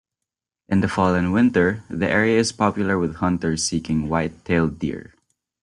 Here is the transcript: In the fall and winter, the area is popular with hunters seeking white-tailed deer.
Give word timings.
In 0.67 0.81
the 0.81 0.87
fall 0.87 1.13
and 1.13 1.31
winter, 1.31 1.83
the 1.87 2.09
area 2.09 2.39
is 2.39 2.51
popular 2.51 2.97
with 2.97 3.17
hunters 3.17 3.63
seeking 3.63 4.09
white-tailed 4.09 4.79
deer. 4.79 5.13